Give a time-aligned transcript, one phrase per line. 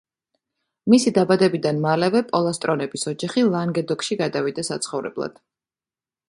[0.93, 5.39] მისი დაბადებიდან მალევე პოლასტრონების ოჯახი ლანგედოკში გადავიდა საცხოვრებლად.